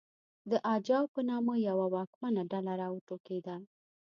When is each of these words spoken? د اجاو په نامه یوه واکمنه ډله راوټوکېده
د 0.49 0.51
اجاو 0.73 1.11
په 1.15 1.21
نامه 1.29 1.55
یوه 1.69 1.85
واکمنه 1.95 2.41
ډله 2.51 2.73
راوټوکېده 2.81 3.55